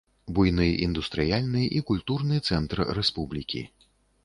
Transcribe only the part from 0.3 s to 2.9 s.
Буйны індустрыяльны і культурны цэнтр